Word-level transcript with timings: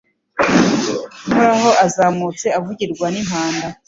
Uhoraho 1.27 1.69
azamutse 1.85 2.47
avugirwa 2.57 3.05
n’impanda 3.13 3.67